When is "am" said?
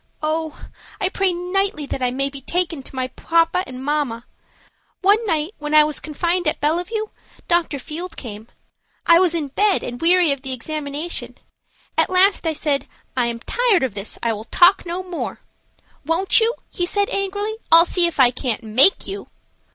13.27-13.39